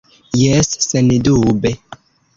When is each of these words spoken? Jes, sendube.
Jes, 0.43 0.71
sendube. 0.85 1.75